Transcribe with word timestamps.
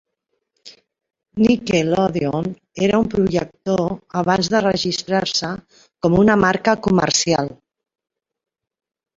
"Nickelodeon" 1.47 2.49
era 2.87 3.01
un 3.01 3.05
projector 3.15 3.83
abans 4.23 4.49
de 4.55 4.63
registrar-se 4.69 5.53
com 6.07 6.19
una 6.25 6.39
marca 6.49 6.77
comercial. 6.89 7.53